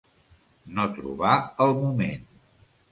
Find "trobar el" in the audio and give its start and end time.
0.95-1.77